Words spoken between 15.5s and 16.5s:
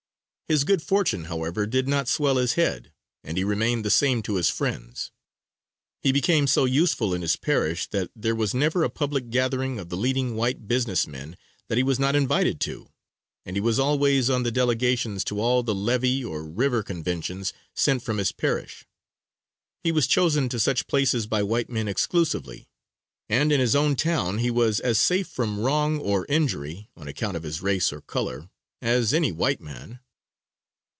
the levee or